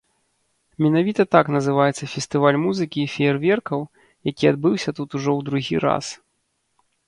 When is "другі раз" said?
5.51-6.05